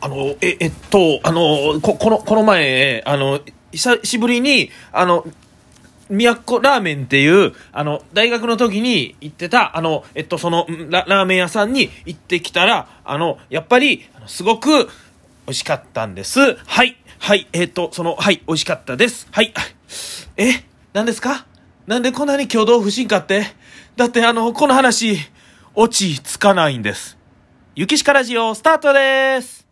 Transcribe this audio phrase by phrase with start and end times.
[0.00, 3.40] あの、え、えっと、あの、こ、この、この前、あの、
[3.72, 5.26] 久しぶりに、あの、
[6.08, 14.86] 都ラーメンっていう、あの、大学の時に行ってた、あの、えっと、その、ララーメン屋さんに行ってきたら、あの、やっぱり、すごく、
[15.46, 16.56] 美味しかったんです。
[16.66, 16.96] はい。
[17.18, 17.46] はい。
[17.52, 18.42] えっと、その、はい。
[18.46, 19.28] 美味しかったです。
[19.32, 19.52] はい。
[20.36, 21.46] え何ですか？
[21.86, 23.46] なんでこんなに共同不信かって？
[23.96, 25.16] だってあの、この話、
[25.74, 27.18] オチつかないんです。
[27.74, 29.67] ゆきしかラジオ、スタートです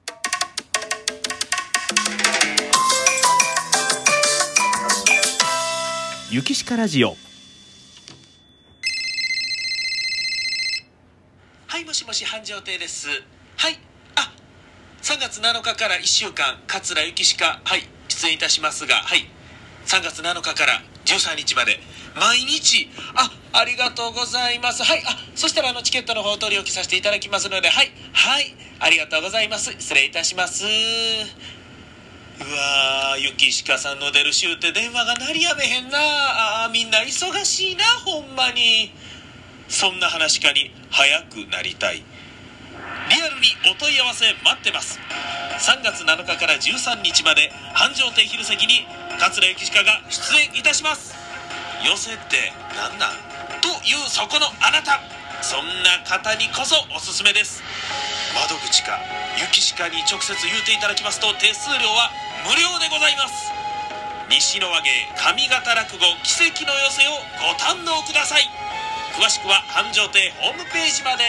[6.29, 7.17] ゆきしかラジオ。
[11.69, 13.07] はい、もしもし繁盛亭です。
[13.57, 13.79] はい。
[14.17, 14.33] あ、
[15.03, 19.29] 3月7日から1週間、桂ゆきしか、はい、出演いたしますが、はい。
[19.87, 21.79] 3月7日から13日まで、
[22.17, 24.83] 毎日、あ、ありがとうございます。
[24.83, 29.71] はい、あ、そしたらあのチケットの方を取り置きさせていただきますので、はい、はい、ありがとうございます。
[29.79, 30.65] 失礼いたします。
[32.39, 35.99] うわー、ゆきしかさんの出る週って電話が鳴りやめへんな。
[36.65, 38.93] あみんな忙しいな、ほんまに。
[39.69, 41.97] そんな話かに早くなりたい。
[41.97, 45.01] リアルにお問い合わせ待ってます。
[45.59, 48.87] 3月7日から13日まで繁盛亭昼席に
[49.19, 51.15] 桂ゆきしかが出演いたします。
[51.85, 53.17] 寄せってなんなん？
[53.63, 55.01] というそこのあなた。
[55.43, 57.63] そんな方にこそおすすめです。
[58.35, 58.99] 窓口か
[59.39, 62.11] ゆきしかに直接言うていただきますと手数料は
[62.45, 63.53] 無料でございます。
[64.29, 68.51] 西の和芸上方落語奇跡の寄せをご堪能ください。
[69.15, 71.25] 詳しくは繁盛亭ホームページまで。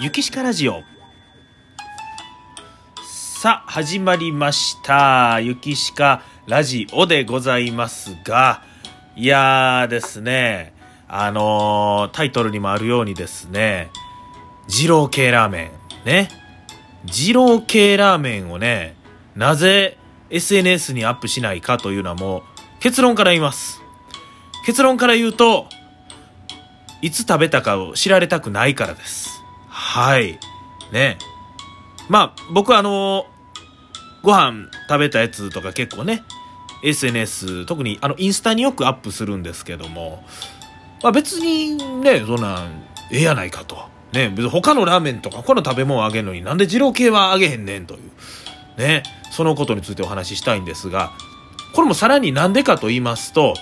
[0.00, 0.82] ゆきしかラジオ。
[3.40, 5.38] さあ、始まりました。
[5.38, 8.64] ゆきしかラジオでございますが、
[9.14, 10.72] いやーですね、
[11.06, 13.92] あのータイトルにもあるようにですね、
[14.66, 15.70] 二郎系ラーメ
[16.02, 16.30] ン、ね。
[17.04, 18.96] 二郎系ラーメンをね、
[19.36, 19.98] なぜ
[20.30, 22.42] SNS にアップしないかというのはもう、
[22.80, 23.80] 結論から言います。
[24.66, 25.68] 結論から言うと、
[27.02, 29.30] いつ食べたかを知られたくないからです。
[29.68, 30.40] はい。
[30.90, 31.18] ね。
[32.08, 33.26] まあ、僕はあの
[34.22, 36.24] ご飯食べたやつとか結構ね、
[36.82, 40.24] SNS、特にあのインスタによくアップするんですけども、
[41.02, 43.78] まあ別にね、そんなん、ええやないかと。
[44.12, 48.00] ね、別に他のラーメンとか他の食べ物あげるのになんで二郎系はあげへんねんという。
[48.78, 51.12] ね、そのことについてお話ししたいんですが、
[51.74, 53.54] これもさらになんでかと言いますと、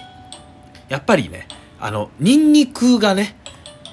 [0.88, 1.48] やっぱりね、
[1.80, 3.35] あの、ニンニクがね、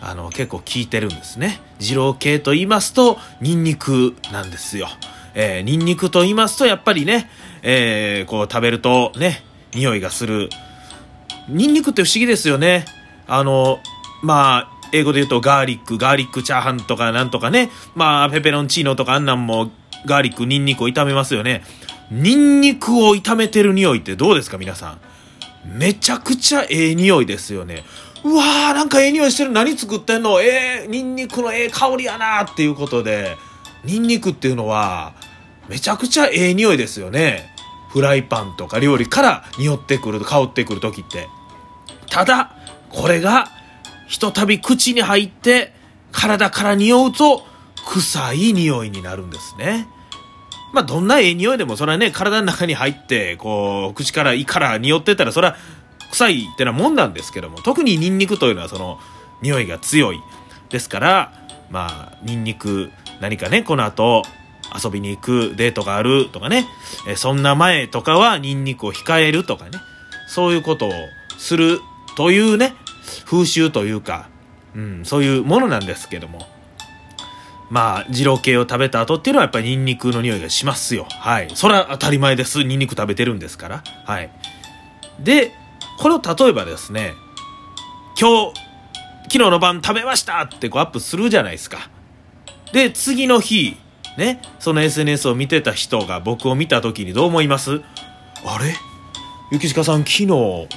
[0.05, 1.61] あの、結構効いてるんですね。
[1.79, 4.89] 二郎系と言いますと、ニンニクなんですよ。
[5.33, 7.29] えー、ニンニクと言いますと、やっぱりね、
[7.61, 9.43] えー、こう食べるとね、
[9.73, 10.49] 匂いがする。
[11.47, 12.85] ニンニクって不思議ですよね。
[13.27, 13.79] あの、
[14.21, 19.71] まあ、英語で言うとガーリック、ガーリックチャーハンとかなんとかね、まあ、ペペロンチーノとかあんなんも
[20.05, 21.63] ガーリック、ニンニクを炒めますよね。
[22.11, 24.99] ニンニクを炒めてる匂いってどうですか、皆さん？
[25.65, 27.83] めちゃくちゃええ匂いですよね。
[28.23, 29.51] うわー、なんかええ匂いしてる。
[29.51, 30.41] 何作ってんの？
[30.41, 33.35] ええニンニクのええ香りやなっていうことで、
[33.83, 35.13] ニンニクっていうのは、
[35.67, 37.49] めちゃくちゃええ匂いですよね。
[37.89, 41.27] フライパンとか料理から匂ってくる、香ってくる時って。
[42.09, 42.55] ただ、
[42.89, 43.49] これが、
[44.07, 45.73] ひとたび口に入って、
[46.11, 47.45] 体から匂うと、
[47.85, 49.87] 臭い匂いになるんですね。
[50.73, 55.55] まあ、どんなええ匂いでも、それはね、体の中に入って、こう、口から胃から匂ってたら、それは、
[56.13, 58.99] 臭いってなもんなんですけども、特にニンニクというのは、その、
[59.41, 60.21] 匂いが強い。
[60.69, 61.33] ですから、
[61.69, 64.23] まあ、ニンニク、何かね、この後、
[64.73, 66.67] 遊びに行くデートがあるとかね、
[67.07, 69.79] えそんな前とかはニンニクを控えるとかね、
[70.27, 70.91] そういうことを
[71.37, 71.79] する
[72.15, 72.73] というね、
[73.25, 74.29] 風習というか、
[74.75, 76.47] うん、そういうものなんですけども、
[77.69, 81.07] まあ、二郎系を食べた後っていうのはやっぱりニンニクの匂いがしますよ。
[81.09, 81.51] はい。
[81.55, 82.63] それは当たり前です。
[82.63, 83.83] ニンニク食べてるんですから。
[84.05, 84.29] はい。
[85.19, 85.51] で、
[85.99, 87.15] これを例えばですね、
[88.19, 88.59] 今日、
[89.23, 91.89] 昨日の晩食べましたってこうアップするじゃないですか。
[92.71, 93.77] で、次の日、
[94.17, 97.81] ね、その SNS を見てた人が僕を見た時にどう思います？
[98.45, 98.75] あれ？
[99.51, 100.27] 雪鹿さん昨日、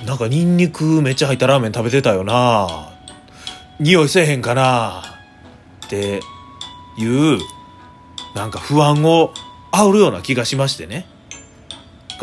[0.06, 2.92] なんかニンニクめっちゃ入ったラーメン食べてたよな
[3.80, 5.02] 匂いせえへんかな？
[5.86, 6.20] って
[6.98, 7.38] いう、
[8.34, 9.32] なんか不安を
[9.72, 11.06] 煽るような気がしましてね。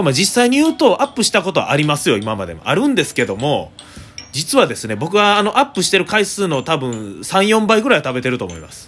[0.01, 2.61] まあ実際に言うとアップしたことはありますよ、今までも。
[2.65, 3.71] あるんですけども、
[4.31, 8.87] 実はですね、僕はあのアップしてる回数の多分3、4倍ぐらいは食べてると思います。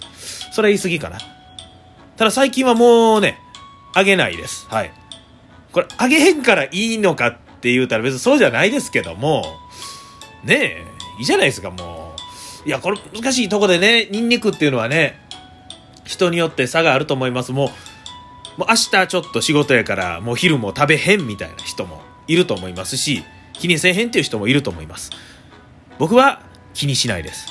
[0.52, 1.18] それは言い過ぎかな。
[2.16, 3.38] ただ最近はもうね、
[3.94, 4.66] あげないです。
[4.68, 4.92] はい。
[5.70, 9.44] これ、あげへんからいいのかっって言うたら別にそうじゃないですけども、
[10.44, 10.84] ねえ、
[11.18, 12.14] いいじゃないですか、も
[12.64, 12.68] う。
[12.68, 15.20] いや、これ難しいとこでね、ニンニクっていうのはね、
[16.04, 17.50] 人によって差があると思います。
[17.50, 17.68] もう、
[18.56, 25.10] もう明日ちょっと仕事やから、もう昼も食べへんみたいな人もいると思いますし、気にせえへんっていう人もいると思います。
[25.98, 26.42] 僕は
[26.74, 27.46] 気にしないです。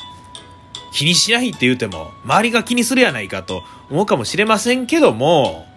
[0.93, 5.67] 気にしないって言うても、周りが気にするやないかと思うかもしれませんけども、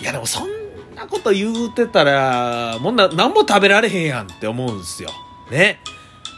[0.00, 0.48] いやでもそん
[0.94, 5.10] なこと言うてたら、もんな、何も食べられへんやんって思うんですよ。
[5.50, 5.80] ね。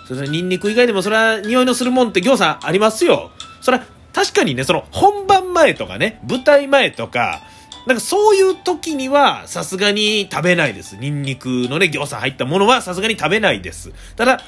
[0.09, 3.31] それニンニク以外でもそれは匂いのするもんって餃子ありますよ。
[3.61, 7.41] それは確かにね、その本番前とかね、舞台前とか、
[7.87, 10.97] なんかそういう時にはさすがに食べないです。
[10.97, 13.93] ニンニクのね、餃子入ったものはさすがに食べないです。
[14.17, 14.41] ただ、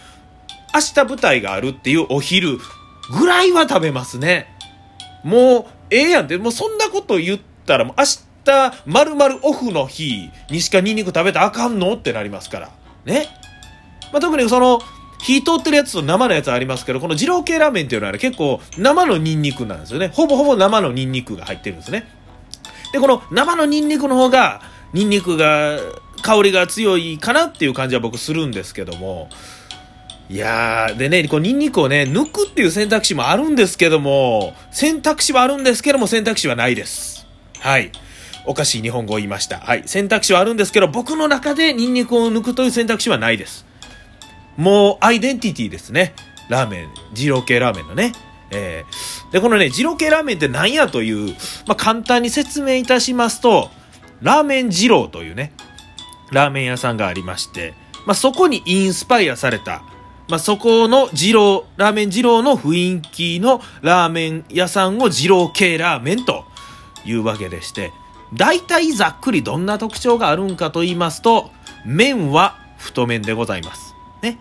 [0.75, 2.58] 明日舞台があるっていうお昼
[3.10, 4.48] ぐらいは食べますね。
[5.25, 8.04] もう、ええやんって、もうそんなこと言ったら、もう明
[8.44, 12.70] 日、まるまるオフの日にしかニンニク食べたらあかんのってなりますから。
[13.04, 13.28] ね。
[14.12, 14.80] まあ、特にその、
[15.20, 20.08] 火通ってるやつと生のやつありますけど、この二郎系ラーメンっていうのは、ね、結構生のニンニクなんですよね。
[20.08, 22.06] ほぼほぼ生のニンニクが入ってるんですね。
[22.94, 24.62] で、この生のニンニクの方が、
[24.93, 25.81] ニンニクが、
[26.23, 29.29] 香りが強いかなっていう感じは僕するんですけども、
[30.31, 37.26] いやー、でね、こう、ニンニクをね、抜くっていう選択肢もあるんですけども、選択肢はあるんですけども、選択肢はないです。
[37.58, 37.91] はい。
[38.46, 39.58] おかしい日本語を言いました。
[39.58, 39.82] はい。
[39.87, 43.67] 選択肢はあるんですけど、僕の中でニンニクを抜くという選択肢はないです。
[44.56, 46.14] もう、アイデンティティですね。
[46.49, 48.12] ラーメン、二郎系ラーメンのね。
[48.52, 51.34] えー、で、このね、二郎系ラーメンって何やという、
[51.66, 53.69] まあ、簡単に説明いたしますと、
[54.22, 55.52] ラーメン二郎というね、
[56.31, 57.75] ラーメン屋さんがありまして、
[58.06, 59.82] まあ、そこにインスパイアされた、
[60.28, 66.44] まあ、そこの二郎、ラーメン二郎の雰囲気のラーメン屋さんを二郎系ラーメンと
[67.04, 67.90] いうわけでして、
[68.34, 71.50] 大体ざっくりどんな特徴があるんかと言いますと、
[71.84, 73.96] 麺は太麺でございます。
[74.22, 74.38] ね。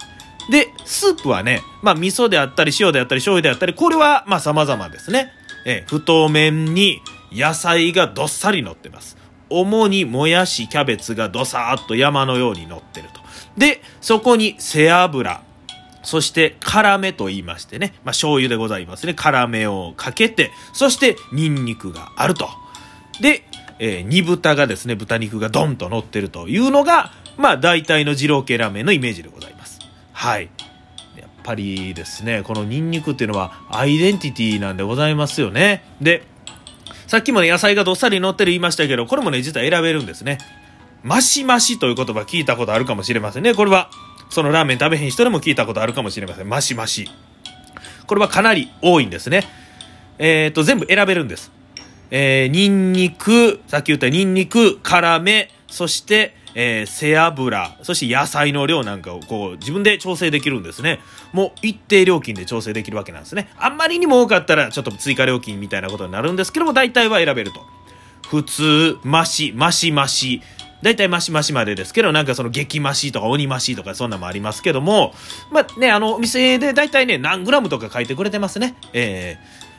[0.49, 5.31] で、スープはね、まあ味噌であったり塩であったり醤油であったり、これはまあ様々ですね。
[5.65, 7.01] え、太麺に
[7.31, 9.17] 野菜がどっさり乗ってます。
[9.49, 13.21] 主にもやし、キャベツがどさーっと山のように乗ってると。
[13.57, 15.41] で、そこに背脂、
[16.03, 19.13] そして辛めと言いましてね、まあ、醤油でございますね。
[19.13, 22.49] 辛めをかけて、そしてニンニクがあると。
[23.21, 23.43] で、
[23.79, 29.79] えー、煮豚がですね、豚肉がドンと乗ってるというのが、まあ大体の二郎系ラーメンのイメージでございます。
[30.23, 30.49] はい。
[31.17, 35.83] やっぱりですね、このニンニクっていうのはアイデンティティなんでございますよね。
[35.99, 36.23] で、
[37.07, 40.37] さっきもね、野菜がどっさり乗ってる言いましたけど、これもね、実は選べるんですね。
[41.03, 43.53] マシマシという言葉聞いたことあるかもしれませんね。
[43.53, 43.89] これは、
[44.29, 46.47] そのラーメン食べへん人でも聞いたことあるかもしれません。
[46.47, 47.09] マシマシ。
[48.07, 49.43] これはかなり多いんですね。
[50.19, 51.51] えっ、と、全部選べるんです。
[52.11, 60.99] えー、ニンニク、さっき言ったニンニク、辛め、そして、えー、背脂、そして野菜の量なんかをこう自分で調整できるんですね。
[61.31, 63.49] もう一定料金で調整できるわけなんですね。
[63.57, 67.65] あんまりにも多かったらちょっと追加料金みたいなことになるんですけども、大体は選べると。
[68.27, 70.41] 普通、マシ、マシマシ、
[70.81, 75.13] 大体マシマシまでですけど、なんかその激マシとか鬼マシとかそんなもありますけども、
[75.51, 78.75] まあね、あの、お店で大体ね、何グラムとか書いてくれてますね。
[78.93, 79.72] えー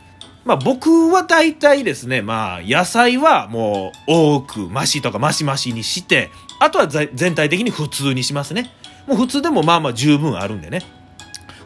[0.45, 6.31] まあ僕は大体ですね、まあ野菜はもう多くマシとかマシマシにして、
[6.61, 8.71] あとは全体的に普通にしますね。
[9.07, 10.83] もう普通でもまあまあ十分あるんでね。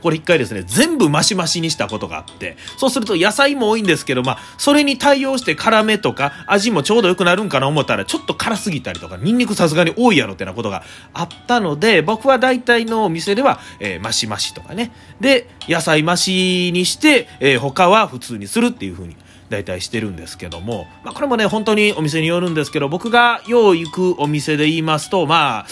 [0.02, 14.92] これ一回ですね、全部マシマシにしたことがあって、そうすると野菜も多いんですけど、まあ、それに対応して辛めとか味もちょうど良くなるんかな思ったら、ちょっと辛すぎたりとか、ニンニクさすがに多いやろってなことがあったので、僕は大体のお店では、えー、マシマシとかね。
[15.20, 19.16] で、野菜マシにして、えー、他は普通にするっていう風に。
[19.48, 25.66] 大体してるんですけども、まあこれもね、本当にお店によるんですけど、僕がよう行くお店で言いますと、まあ、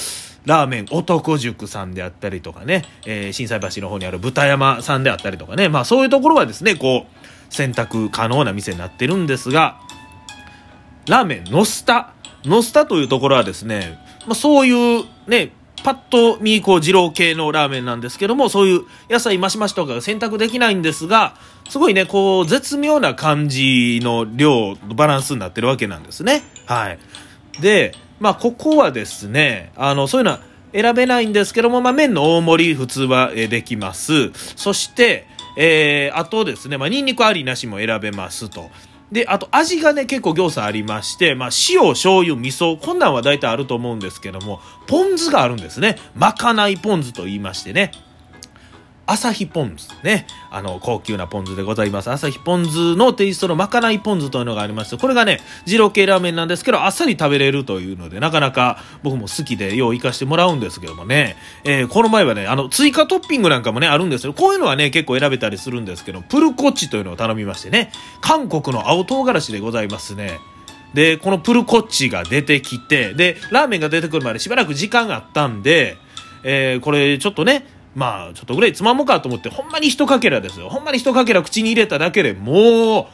[0.46, 9.80] ラーメン男塾さんであったりとかね、えー、震災橋の方にある豚山さんであったりとかね、まあそういうところはですね、こう、選択可能な店になってるんですが、
[11.08, 15.50] ラーメンのスタ、のスタというところはですね、まあそういうね、
[15.82, 21.36] パッと見、こう、二郎系のラーメンなんですけども、そういう野菜マシマシとかが選択できないんですが、
[21.68, 26.42] すごいね、こう、絶妙な感じの量、バランスになってるわけなんですね。
[26.66, 26.98] はい。
[27.60, 30.40] で、まあ、ここはですね、あの、そういうのは
[30.72, 34.30] 選べないんですけども、まあ、麺の大盛り普通はできます。
[34.56, 38.70] そして、えー、あとですね、まあ、ニンニクありなしも選べますと。
[39.10, 45.96] で、あと味がね、結構行差ありまして、まあ、塩、醤油、味噌、こんなんは大体あると思うんですけども、ポン酢があるんですね。
[46.14, 47.92] まかないポン酢と言いましてね。
[49.06, 50.26] 朝日ポン酢ね。
[50.50, 52.10] あの、高級なポン酢でございます。
[52.10, 64.32] 朝日ポン酢のテイストのまかないポン酢というのがありまして、これがね、二郎系ラーメンなんですけど、あっさり食べれるというので、なかなか僕も好きで、よう行かしてもらうんですけどもね、えー、この前はね、あの、追加トッピングなんかもね、あるんですよ。
[64.32, 70.40] こういうのはね、結構選べたりするんですけど、プルコッチというのを頼みましてね、韓国の青唐辛子でございますね。
[70.94, 75.96] で、このプルコッチが出てきて、で、ラーメンが出てくるまでしばらく時間があったんで、
[76.42, 80.68] えー、これちょっとね、まあ、ちょっとぐらいつまもうかと思って、ほんまに一かけらですよ。
[80.68, 83.08] ほんまに一かけら口に入れただけでも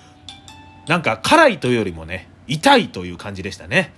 [0.86, 3.94] う、なんか辛いというよりもね、痛いという感じでしたね。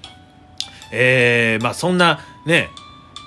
[0.92, 2.68] えー、まあそんなね、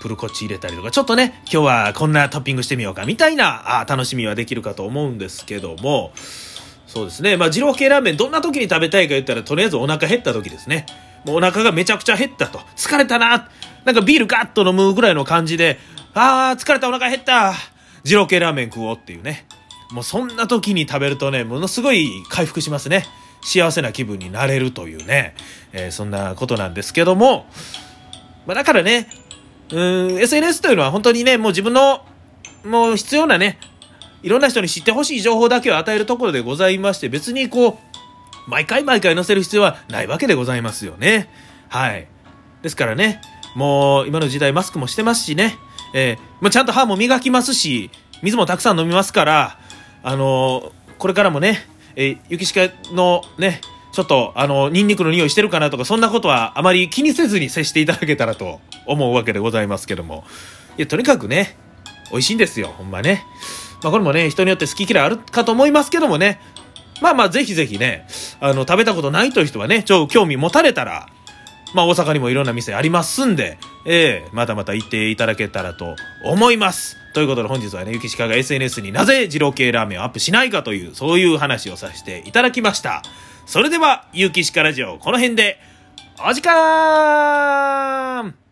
[0.03, 6.11] プルコッチ入れたりとか、ちょっとね、今日はこんなトッピングしてみようかみたいなあ楽しみはできるかと思うんですけども、
[6.85, 10.85] そうですね、まあ二郎系ラーメンどんな時に食べたいか言ったら、とりあえずお腹減った時ですね。
[11.25, 12.59] もうお腹がめちゃくちゃ減ったと。
[12.75, 13.49] 疲れたな。
[13.85, 15.79] なんかビールガッと飲むぐらいの感じで、
[16.19, 17.53] あー、疲れたお腹減った。
[18.03, 19.45] 二郎系ラーメン食おうっていうね。
[19.91, 23.05] もうそんな時に食べるとね、ものすごい回復しますね。
[23.43, 25.35] 幸せな気分になれるというね、
[25.73, 27.45] えー、そんなことなんですけども、
[28.45, 29.07] まあ、だからね、
[29.71, 32.03] うん、SNS というのは本当にね、もう自分の、
[32.65, 33.59] もう必要なね、
[34.23, 41.29] いろんな人に知ってほしい情報だけを与えるところでございまして、別にこう、毎回毎回載せる必要はないわけでございますよね。
[41.69, 42.07] はい。
[42.63, 43.21] ですからね、
[43.55, 45.57] もう今の時代マスクもしてますしね、
[45.93, 47.89] えー、まあ、ちゃんと歯も磨きますし、
[48.21, 49.59] 水もたくさん飲みますから、
[50.03, 60.23] あのー、これからもね、えー、雪鹿のね、ちょっと、あの、ニンニクの匂いしてるかなとか、そんなことはあまり気にせずに接していただけたらと思うわけでございますけども。
[60.77, 61.57] いや、とにかくね、
[62.11, 63.25] 美味しいんですよ、ほんまね。
[63.81, 66.39] まあ、これもね、人によって好き嫌いあるかと思いますけどもね、
[67.01, 68.07] まあまあ、ぜひぜひね、
[68.39, 71.09] あの、食べたことないという人はね、ちょ、興味持たれたら、
[71.73, 76.97] まあ、大阪にもいろんな店ありますんで、ええー、またまた行っていただけたらと思います。
[77.13, 83.01] ということで本日はね、ゆきしかが SNS になぜ二郎系ラーメンをアップしないかという、そういう話をさせていただきました。
[83.45, 85.59] それでは、ゆきしかラジオ、この辺で、
[86.19, 88.46] お時間